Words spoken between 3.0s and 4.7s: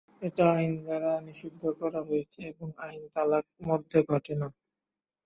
তালাক মধ্যে ঘটে না।